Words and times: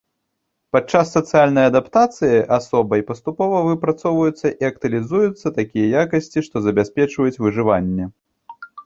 Падчас 0.75 1.07
сацыяльнай 1.17 1.65
адаптацыі 1.71 2.39
асобай 2.57 3.03
паступова 3.09 3.59
выпрацоўваюцца 3.67 4.47
і 4.63 4.69
актуалізуюцца 4.71 5.47
такія 5.59 5.85
якасці, 6.05 6.39
што 6.49 6.55
забяспечваюць 6.69 7.41
выжыванне. 7.43 8.05